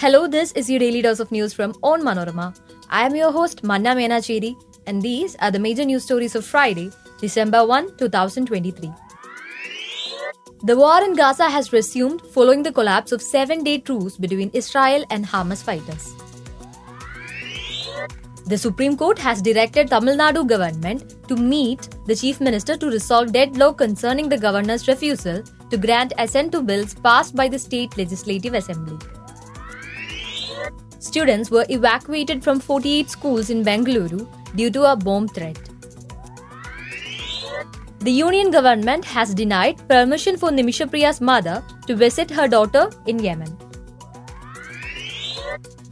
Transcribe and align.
Hello, 0.00 0.28
this 0.28 0.52
is 0.52 0.70
your 0.70 0.78
daily 0.78 1.02
dose 1.02 1.18
of 1.18 1.32
news 1.32 1.52
from 1.52 1.72
Onmanorama. 1.82 2.56
I 2.88 3.04
am 3.04 3.16
your 3.16 3.32
host 3.32 3.64
Manna 3.64 3.96
Menacheri, 3.96 4.54
and 4.86 5.02
these 5.02 5.34
are 5.40 5.50
the 5.50 5.58
major 5.58 5.84
news 5.84 6.04
stories 6.04 6.36
of 6.36 6.46
Friday, 6.46 6.92
December 7.20 7.66
1, 7.66 7.96
2023. 7.96 8.92
The 10.62 10.76
war 10.76 11.02
in 11.02 11.14
Gaza 11.14 11.50
has 11.50 11.72
resumed 11.72 12.22
following 12.32 12.62
the 12.62 12.70
collapse 12.70 13.10
of 13.10 13.20
seven-day 13.20 13.78
truce 13.78 14.16
between 14.16 14.50
Israel 14.52 15.04
and 15.10 15.26
Hamas 15.26 15.64
fighters. 15.64 16.14
The 18.46 18.56
Supreme 18.56 18.96
Court 18.96 19.18
has 19.18 19.42
directed 19.42 19.90
Tamil 19.90 20.16
Nadu 20.16 20.46
government 20.46 21.16
to 21.26 21.34
meet 21.34 21.88
the 22.06 22.14
Chief 22.14 22.40
Minister 22.40 22.76
to 22.76 22.86
resolve 22.86 23.32
deadlock 23.32 23.78
concerning 23.78 24.28
the 24.28 24.38
governor's 24.38 24.86
refusal 24.86 25.42
to 25.70 25.76
grant 25.76 26.12
assent 26.18 26.52
to 26.52 26.62
bills 26.62 26.94
passed 26.94 27.34
by 27.34 27.48
the 27.48 27.58
state 27.58 27.98
legislative 27.98 28.54
assembly. 28.54 28.96
Students 31.00 31.50
were 31.50 31.64
evacuated 31.68 32.42
from 32.42 32.58
48 32.58 33.08
schools 33.08 33.50
in 33.50 33.64
Bengaluru 33.64 34.26
due 34.56 34.70
to 34.70 34.90
a 34.92 34.96
bomb 34.96 35.28
threat. 35.28 35.58
The 38.00 38.10
union 38.10 38.50
government 38.50 39.04
has 39.04 39.34
denied 39.34 39.76
permission 39.88 40.36
for 40.36 40.50
Nimisha 40.50 40.88
Priya's 40.90 41.20
mother 41.20 41.64
to 41.86 41.94
visit 41.94 42.30
her 42.30 42.48
daughter 42.48 42.90
in 43.06 43.18
Yemen. 43.18 43.56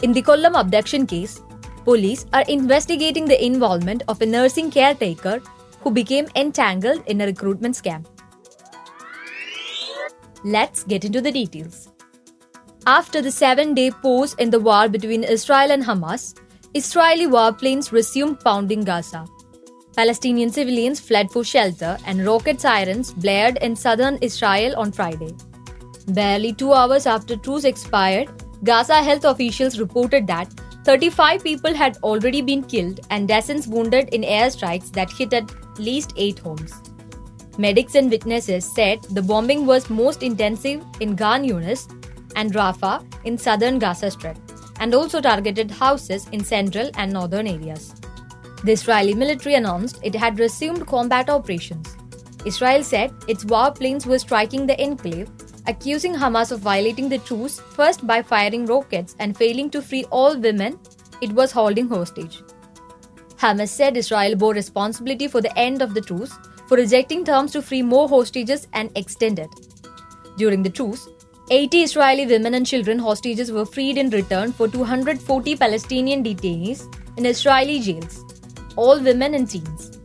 In 0.03 0.13
the 0.13 0.23
Kollam 0.23 0.59
abduction 0.59 1.07
case, 1.07 1.41
police 1.85 2.27
are 2.33 2.45
investigating 2.49 3.27
the 3.27 3.45
involvement 3.45 4.03
of 4.09 4.21
a 4.21 4.27
nursing 4.27 4.71
caretaker 4.71 5.41
who 5.81 5.91
became 5.91 6.27
entangled 6.37 7.03
in 7.07 7.21
a 7.21 7.27
recruitment 7.27 7.75
scam. 7.75 8.05
Let's 10.45 10.85
get 10.85 11.05
into 11.05 11.21
the 11.21 11.33
details. 11.33 11.89
After 12.89 13.21
the 13.21 13.33
seven 13.33 13.75
day 13.75 13.91
pause 13.91 14.35
in 14.35 14.49
the 14.49 14.61
war 14.61 14.89
between 14.89 15.25
Israel 15.25 15.73
and 15.73 15.83
Hamas, 15.83 16.39
Israeli 16.73 17.27
warplanes 17.27 17.91
resumed 17.91 18.39
pounding 18.39 18.85
Gaza. 18.85 19.27
Palestinian 19.97 20.53
civilians 20.53 21.01
fled 21.01 21.29
for 21.33 21.43
shelter 21.43 21.99
and 22.07 22.25
rocket 22.25 22.61
sirens 22.61 23.13
blared 23.13 23.57
in 23.57 23.75
southern 23.75 24.19
Israel 24.21 24.77
on 24.77 24.93
Friday. 24.93 25.35
Barely 26.07 26.53
two 26.53 26.73
hours 26.73 27.07
after 27.07 27.35
truce 27.35 27.65
expired, 27.65 28.31
Gaza 28.63 29.03
health 29.03 29.25
officials 29.25 29.81
reported 29.81 30.29
that 30.29 30.49
35 30.85 31.43
people 31.43 31.75
had 31.75 31.97
already 32.05 32.41
been 32.41 32.63
killed 32.63 33.01
and 33.11 33.27
dozens 33.27 33.67
wounded 33.67 34.11
in 34.11 34.23
airstrikes 34.23 34.93
that 34.93 35.11
hit 35.11 35.33
at 35.33 35.51
least 35.81 36.13
eight 36.17 36.39
homes. 36.39 36.73
Medics 37.59 37.97
and 37.97 38.13
witnesses 38.13 38.65
said 38.65 39.03
the 39.11 39.23
bombing 39.23 39.67
was 39.67 39.91
most 39.91 40.23
intensive 40.23 40.85
in 41.01 41.17
Khan 41.17 41.43
Yunis 41.43 41.89
and 42.37 42.53
Rafah 42.53 43.05
in 43.25 43.37
southern 43.37 43.81
Gaza 43.81 44.11
Strip, 44.11 44.39
and 44.79 44.95
also 44.95 45.21
targeted 45.21 45.71
houses 45.71 46.29
in 46.33 46.45
central 46.45 46.91
and 46.95 47.13
northern 47.13 47.47
areas. 47.47 47.95
The 48.63 48.73
Israeli 48.73 49.15
military 49.15 49.55
announced 49.55 49.99
it 50.03 50.15
had 50.15 50.39
resumed 50.39 50.87
combat 50.87 51.29
operations. 51.29 51.97
Israel 52.45 52.85
said 52.85 53.13
its 53.29 53.45
warplanes 53.45 54.07
were 54.07 54.19
striking 54.19 54.67
the 54.67 54.81
enclave, 54.81 55.31
accusing 55.67 56.15
Hamas 56.15 56.53
of 56.53 56.61
violating 56.61 57.09
the 57.09 57.19
truce 57.19 57.59
first 57.61 58.07
by 58.07 58.23
firing 58.23 58.67
rockets 58.67 59.17
and 59.19 59.37
failing 59.37 59.71
to 59.71 59.83
free 59.83 60.05
all 60.05 60.39
women 60.39 60.79
it 61.21 61.33
was 61.33 61.51
holding 61.51 61.89
hostage. 61.89 62.43
Hamas 63.37 63.69
said 63.69 63.97
Israel 63.97 64.37
bore 64.37 64.55
responsibility 64.55 65.29
for 65.29 65.41
the 65.41 65.59
end 65.59 65.83
of 65.83 65.95
the 65.95 66.01
truce 66.01 66.33
for 66.69 66.77
rejecting 66.77 67.25
terms 67.25 67.53
to 67.53 67.63
free 67.63 67.83
more 67.83 68.09
hostages 68.09 68.67
and 68.73 68.91
extend 68.97 69.39
it. 69.39 69.51
During 70.37 70.63
the 70.63 70.71
truce, 70.71 71.09
80 71.49 71.83
Israeli 71.83 72.27
women 72.27 72.55
and 72.55 72.67
children 72.67 72.99
hostages 72.99 73.53
were 73.53 73.65
freed 73.65 73.99
in 73.99 74.11
return 74.11 74.53
for 74.53 74.67
240 74.67 75.55
Palestinian 75.55 76.25
detainees 76.25 76.93
in 77.17 77.25
Israeli 77.25 77.79
jails, 77.79 78.25
all 78.75 79.01
women 79.01 79.35
and 79.35 79.49
teens. 79.49 80.01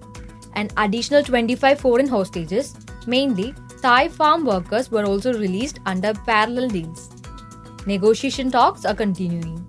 An 0.54 0.70
additional 0.78 1.24
25 1.24 1.80
foreign 1.80 2.08
hostages, 2.08 2.76
mainly 3.08 3.56
Thai 3.82 4.10
farm 4.10 4.46
workers, 4.46 4.92
were 4.92 5.04
also 5.04 5.34
released 5.34 5.80
under 5.88 6.14
parallel 6.14 6.68
deals. 6.68 7.10
Negotiation 7.88 8.52
talks 8.52 8.86
are 8.86 8.94
continuing. 8.94 9.66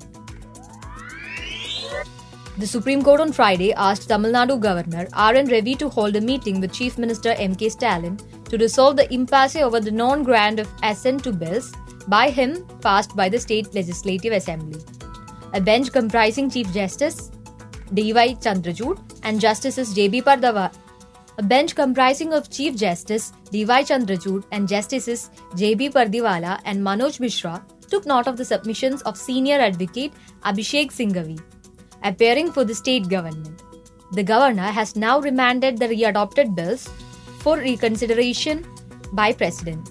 The 2.58 2.66
Supreme 2.66 3.02
Court 3.02 3.22
on 3.22 3.32
Friday 3.32 3.72
asked 3.72 4.08
Tamil 4.08 4.32
Nadu 4.32 4.60
Governor 4.60 5.08
R.N. 5.14 5.46
Ravi 5.48 5.74
to 5.76 5.88
hold 5.88 6.16
a 6.16 6.20
meeting 6.20 6.60
with 6.60 6.74
Chief 6.74 6.98
Minister 6.98 7.30
M.K. 7.30 7.70
Stalin 7.70 8.18
to 8.52 8.58
resolve 8.58 8.96
the 8.96 9.12
impasse 9.12 9.56
over 9.56 9.80
the 9.80 9.90
non 9.90 10.22
grant 10.22 10.60
of 10.60 10.68
assent 10.82 11.24
to 11.24 11.32
bills 11.32 11.72
by 12.06 12.28
him 12.28 12.66
passed 12.82 13.16
by 13.16 13.28
the 13.28 13.40
State 13.40 13.74
Legislative 13.74 14.32
Assembly. 14.32 14.80
A 15.54 15.60
bench 15.60 15.90
comprising 15.90 16.50
Chief 16.50 16.72
Justice 16.72 17.30
D.Y. 17.94 18.34
Chandrachud 18.34 18.98
and 19.22 19.40
Justices 19.40 19.94
J.B. 19.94 20.22
Pardava. 20.22 20.72
A 21.38 21.42
bench 21.42 21.74
comprising 21.74 22.34
of 22.34 22.50
Chief 22.50 22.76
Justice 22.76 23.32
D.Y. 23.50 23.82
Chandrachud 23.84 24.44
and 24.52 24.68
Justices 24.68 25.30
J.B. 25.56 25.90
Pardiwala 25.90 26.60
and 26.66 26.82
Manoj 26.82 27.20
Mishra 27.20 27.64
took 27.88 28.06
note 28.06 28.26
of 28.26 28.36
the 28.36 28.44
submissions 28.44 29.02
of 29.02 29.16
senior 29.16 29.58
advocate 29.60 30.12
Abhishek 30.44 30.90
Singhvi, 30.90 31.40
appearing 32.04 32.52
for 32.52 32.64
the 32.64 32.74
state 32.74 33.08
government. 33.08 33.62
The 34.12 34.22
governor 34.22 34.70
has 34.80 34.94
now 34.94 35.20
remanded 35.20 35.78
the 35.78 35.88
readopted 35.88 36.54
bills 36.54 36.90
for 37.42 37.58
reconsideration 37.58 38.64
by 39.12 39.32
President. 39.32 39.90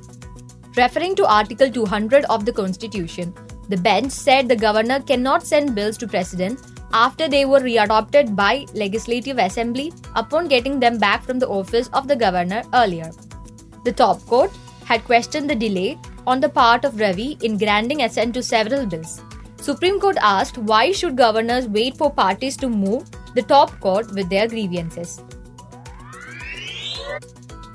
Referring 0.77 1.15
to 1.15 1.25
Article 1.27 1.69
200 1.69 2.25
of 2.25 2.45
the 2.45 2.53
Constitution, 2.53 3.33
the 3.67 3.77
bench 3.77 4.11
said 4.11 4.47
the 4.47 4.55
governor 4.55 5.01
cannot 5.01 5.45
send 5.45 5.75
bills 5.75 5.97
to 5.97 6.07
President 6.07 6.59
after 6.93 7.27
they 7.27 7.43
were 7.45 7.59
readopted 7.59 8.35
by 8.35 8.65
Legislative 8.73 9.37
Assembly 9.37 9.91
upon 10.15 10.47
getting 10.47 10.79
them 10.79 10.97
back 10.97 11.23
from 11.23 11.39
the 11.39 11.47
office 11.47 11.89
of 11.93 12.07
the 12.07 12.15
governor 12.15 12.63
earlier. 12.73 13.11
The 13.83 13.91
top 13.91 14.25
court 14.25 14.51
had 14.85 15.03
questioned 15.03 15.49
the 15.49 15.55
delay 15.55 15.97
on 16.27 16.39
the 16.39 16.49
part 16.49 16.85
of 16.85 16.99
Ravi 16.99 17.37
in 17.41 17.57
granting 17.57 18.03
assent 18.03 18.33
to 18.35 18.43
several 18.43 18.85
bills. 18.85 19.21
Supreme 19.57 19.99
Court 19.99 20.17
asked 20.21 20.57
why 20.57 20.91
should 20.91 21.15
governors 21.15 21.67
wait 21.67 21.97
for 21.97 22.11
parties 22.11 22.57
to 22.57 22.69
move 22.69 23.09
the 23.35 23.43
top 23.43 23.79
court 23.79 24.13
with 24.13 24.29
their 24.29 24.47
grievances. 24.47 25.21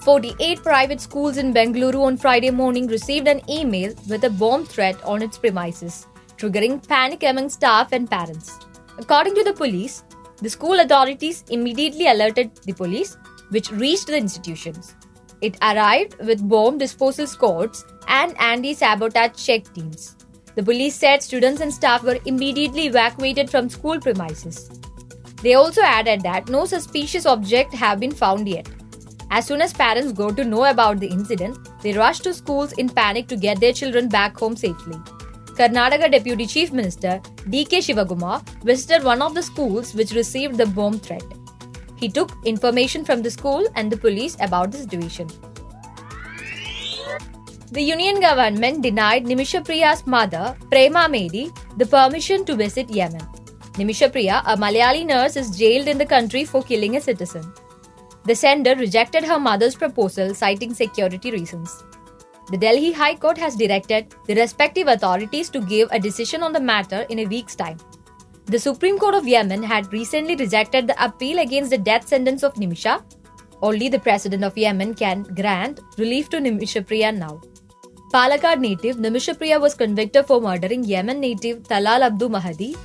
48 0.07 0.63
private 0.63 1.01
schools 1.01 1.37
in 1.37 1.53
Bengaluru 1.53 2.01
on 2.07 2.17
Friday 2.17 2.51
morning 2.51 2.87
received 2.87 3.27
an 3.27 3.41
email 3.51 3.93
with 4.09 4.23
a 4.23 4.31
bomb 4.31 4.65
threat 4.65 5.03
on 5.03 5.21
its 5.21 5.37
premises, 5.37 6.07
triggering 6.37 6.77
panic 6.87 7.25
among 7.25 7.49
staff 7.49 7.91
and 7.91 8.09
parents. 8.09 8.57
According 8.99 9.35
to 9.35 9.43
the 9.43 9.53
police, 9.53 10.05
the 10.41 10.49
school 10.49 10.79
authorities 10.79 11.43
immediately 11.51 12.07
alerted 12.07 12.55
the 12.67 12.73
police, 12.73 13.17
which 13.49 13.73
reached 13.73 14.07
the 14.07 14.17
institutions. 14.17 14.95
It 15.41 15.59
arrived 15.61 16.15
with 16.25 16.49
bomb 16.49 16.79
disposal 16.79 17.27
squads 17.27 17.85
and 18.07 18.41
anti 18.41 18.75
sabotage 18.75 19.45
check 19.45 19.75
teams. 19.75 20.15
The 20.55 20.63
police 20.63 20.95
said 20.95 21.21
students 21.21 21.61
and 21.61 21.75
staff 21.75 22.05
were 22.05 22.21
immediately 22.27 22.87
evacuated 22.87 23.51
from 23.51 23.69
school 23.69 23.99
premises. 23.99 24.71
They 25.43 25.55
also 25.55 25.83
added 25.83 26.21
that 26.21 26.49
no 26.49 26.65
suspicious 26.65 27.27
object 27.27 27.75
have 27.75 27.99
been 27.99 28.13
found 28.13 28.49
yet. 28.49 28.69
As 29.31 29.47
soon 29.47 29.61
as 29.61 29.73
parents 29.73 30.13
go 30.13 30.31
to 30.31 30.45
know 30.45 30.65
about 30.65 31.01
the 31.01 31.07
incident, 31.09 31.59
they 31.83 31.93
rush 31.93 32.21
to 32.21 32.33
schools 32.33 32.73
in 32.73 32.89
panic 32.89 33.27
to 33.29 33.37
get 33.37 33.61
their 33.61 33.73
children 33.73 34.09
back 34.09 34.39
home 34.39 34.57
safely. 34.57 34.97
Karnataka 35.59 36.11
Deputy 36.13 36.47
Chief 36.47 36.73
Minister 36.73 37.21
D.K. 37.49 37.79
Shivakumar 37.79 38.47
visited 38.63 39.03
one 39.03 39.23
of 39.23 39.35
the 39.35 39.43
schools 39.43 39.95
which 39.95 40.13
received 40.13 40.59
the 40.59 40.67
bomb 40.67 40.99
threat. 40.99 41.25
He 41.97 42.09
took 42.09 42.31
information 42.45 43.05
from 43.05 43.23
the 43.23 43.31
school 43.31 43.67
and 43.75 43.91
the 43.91 43.97
police 43.97 44.37
about 44.41 44.71
the 44.71 44.79
situation. 44.79 45.29
The 47.73 47.83
union 47.83 48.21
government 48.21 48.83
denied 48.83 49.25
Nimisha 49.25 49.65
Priya's 49.65 50.07
mother, 50.07 50.57
Prema 50.71 51.09
Medi, 51.09 51.51
the 51.79 51.87
permission 51.87 52.45
to 52.45 52.55
visit 52.55 52.89
Yemen. 52.89 53.27
Nimisha 53.73 54.11
Priya, 54.13 54.43
a 54.47 54.57
Malayali 54.57 55.05
nurse, 55.05 55.37
is 55.37 55.57
jailed 55.57 55.89
in 55.89 55.99
the 55.99 56.07
country 56.07 56.45
for 56.45 56.63
killing 56.63 56.97
a 56.97 57.01
citizen. 57.01 57.43
The 58.27 58.35
Centre 58.35 58.75
rejected 58.75 59.25
her 59.25 59.39
mother's 59.39 59.77
proposal, 59.77 60.35
citing 60.35 60.75
security 60.75 61.31
reasons. 61.31 61.85
The 62.51 62.57
Delhi 62.57 62.91
High 62.93 63.15
Court 63.15 63.39
has 63.39 63.55
directed 63.55 64.15
the 64.27 64.35
respective 64.35 64.89
authorities 64.89 65.49
to 65.51 65.61
give 65.61 65.89
a 65.93 66.01
decision 66.01 66.43
on 66.43 66.53
the 66.53 66.61
matter 66.61 67.07
in 67.09 67.21
a 67.21 67.27
week's 67.27 67.55
time. 67.55 67.79
The 68.47 68.59
Supreme 68.59 68.99
Court 68.99 69.15
of 69.15 69.29
Yemen 69.29 69.63
had 69.63 69.93
recently 69.93 70.35
rejected 70.35 70.89
the 70.89 71.05
appeal 71.05 71.39
against 71.39 71.71
the 71.71 71.79
death 71.79 72.09
sentence 72.09 72.43
of 72.43 72.55
Nimisha. 72.55 73.03
Only 73.63 73.89
the 73.89 74.01
President 74.01 74.43
of 74.45 74.59
Yemen 74.59 74.95
can 74.95 75.23
grant 75.23 75.81
relief 75.97 76.29
to 76.31 76.39
Nimisha 76.39 76.85
Priya 76.85 77.13
now. 77.13 77.41
Palakkad 78.13 78.59
native 78.61 78.97
Nimisha 78.97 79.37
Priya 79.39 79.61
was 79.61 79.75
convicted 79.75 80.27
for 80.27 80.41
murdering 80.41 80.83
Yemen 80.83 81.21
native 81.21 81.63
Talal 81.63 82.03
Abdu 82.03 82.29
Mahdi. 82.29 82.77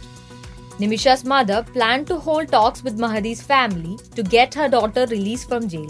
Nimisha's 0.82 1.24
mother 1.24 1.64
planned 1.74 2.08
to 2.08 2.18
hold 2.18 2.48
talks 2.48 2.84
with 2.84 2.98
Mahdi's 2.98 3.40
family 3.40 3.98
to 4.16 4.24
get 4.24 4.56
her 4.56 4.68
daughter 4.68 5.06
released 5.06 5.48
from 5.48 5.68
jail. 5.70 5.90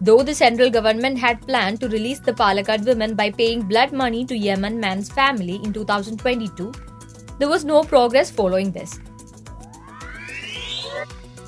Though 0.00 0.24
the 0.24 0.34
central 0.34 0.70
government 0.70 1.18
had 1.18 1.46
planned 1.46 1.80
to 1.82 1.88
release 1.88 2.18
the 2.18 2.32
Palakkad 2.32 2.84
women 2.84 3.14
by 3.14 3.30
paying 3.30 3.62
blood 3.62 3.92
money 3.92 4.24
to 4.24 4.36
Yemen 4.36 4.80
man's 4.80 5.08
family 5.08 5.60
in 5.62 5.72
2022, 5.72 6.72
there 7.38 7.48
was 7.48 7.64
no 7.64 7.84
progress 7.84 8.28
following 8.28 8.72
this. 8.72 8.98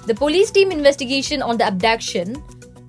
The 0.06 0.14
police 0.14 0.52
team 0.52 0.70
investigation 0.70 1.42
on 1.42 1.56
the 1.56 1.66
abduction 1.66 2.40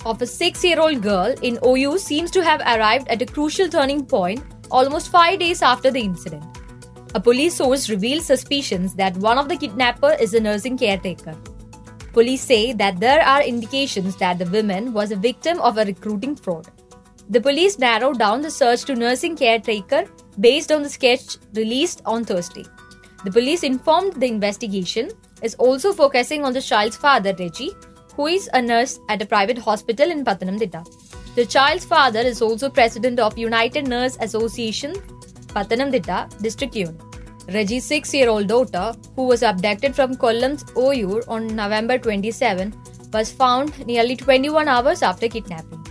of 0.06 0.22
a 0.22 0.28
six 0.28 0.64
year 0.64 0.80
old 0.80 1.02
girl 1.02 1.34
in 1.42 1.58
Oyur 1.58 1.98
seems 1.98 2.30
to 2.32 2.44
have 2.44 2.62
arrived 2.62 3.08
at 3.08 3.24
a 3.24 3.26
crucial 3.26 3.68
turning 3.68 4.06
point 4.06 4.44
almost 4.70 5.10
five 5.10 5.40
days 5.40 5.64
after 5.64 5.90
the 5.90 6.02
incident. 6.02 6.44
A 7.16 7.20
police 7.22 7.56
source 7.56 7.90
revealed 7.90 8.24
suspicions 8.24 8.94
that 8.96 9.16
one 9.16 9.38
of 9.38 9.48
the 9.48 9.56
kidnapper 9.56 10.18
is 10.20 10.34
a 10.34 10.40
nursing 10.42 10.78
caretaker. 10.78 11.34
Police 12.12 12.42
say 12.42 12.74
that 12.74 13.00
there 13.00 13.22
are 13.22 13.42
indications 13.42 14.18
that 14.18 14.38
the 14.38 14.46
woman 14.48 14.92
was 14.92 15.12
a 15.12 15.16
victim 15.16 15.62
of 15.62 15.78
a 15.78 15.86
recruiting 15.86 16.36
fraud. 16.36 16.68
The 17.30 17.40
police 17.40 17.80
narrowed 17.80 18.20
down 18.20 18.42
the 18.42 18.52
search 18.52 18.84
to 18.88 18.96
nursing 18.96 19.38
caretaker 19.38 20.04
based 20.42 20.74
on 20.74 20.84
the 20.84 20.90
sketch 20.90 21.38
released 21.54 22.02
on 22.06 22.26
Thursday. 22.26 22.66
The 23.24 23.32
police 23.32 23.64
informed 23.64 24.20
the 24.20 24.28
investigation 24.28 25.10
is 25.42 25.56
also 25.56 25.94
focusing 25.94 26.44
on 26.44 26.52
the 26.52 26.62
child's 26.62 26.98
father, 26.98 27.34
Reji, 27.34 27.70
who 28.18 28.28
is 28.28 28.50
a 28.52 28.62
nurse 28.62 29.00
at 29.08 29.22
a 29.22 29.26
private 29.26 29.58
hospital 29.58 30.12
in 30.12 30.26
Pathanamthitta. 30.26 30.86
The 31.36 31.46
child's 31.46 31.86
father 31.86 32.20
is 32.20 32.42
also 32.42 32.70
president 32.70 33.22
of 33.22 33.38
United 33.38 33.88
Nurse 33.88 34.18
Association, 34.20 34.96
Pathanamthitta 35.56 36.42
district 36.42 36.76
unit. 36.76 37.02
Reji's 37.48 37.86
six 37.86 38.14
year 38.14 38.30
old 38.30 38.48
daughter, 38.48 38.94
who 39.16 39.24
was 39.24 39.44
abducted 39.44 39.96
from 39.96 40.16
Kollam's 40.16 40.64
Oyur 40.76 41.24
on 41.28 41.48
November 41.56 41.98
27, 41.98 42.74
was 43.14 43.32
found 43.32 43.86
nearly 43.86 44.16
21 44.16 44.68
hours 44.68 45.04
after 45.04 45.28
kidnapping. 45.28 45.86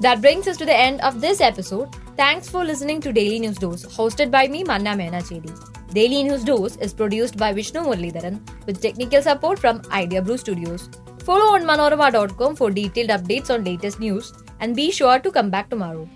That 0.00 0.20
brings 0.20 0.46
us 0.46 0.58
to 0.58 0.66
the 0.66 0.76
end 0.76 1.00
of 1.00 1.22
this 1.22 1.40
episode. 1.40 1.96
Thanks 2.16 2.48
for 2.50 2.64
listening 2.64 3.00
to 3.00 3.12
Daily 3.12 3.38
News 3.38 3.56
Dose, 3.56 3.86
hosted 3.86 4.30
by 4.30 4.46
me, 4.48 4.62
Manna 4.64 4.90
Menacheri. 4.90 5.50
Daily 5.94 6.22
News 6.22 6.44
Dose 6.44 6.76
is 6.76 6.92
produced 6.92 7.38
by 7.38 7.52
Vishnu 7.54 7.80
Muralidharan 7.80 8.40
with 8.66 8.82
technical 8.82 9.22
support 9.22 9.58
from 9.58 9.80
Idea 9.90 10.20
Brew 10.20 10.36
Studios. 10.36 10.90
Follow 11.24 11.58
onmanorama.com 11.58 12.56
for 12.56 12.70
detailed 12.70 13.08
updates 13.08 13.50
on 13.50 13.64
latest 13.64 13.98
news 13.98 14.32
and 14.60 14.76
be 14.76 14.90
sure 14.90 15.18
to 15.18 15.30
come 15.30 15.50
back 15.50 15.70
tomorrow. 15.70 16.08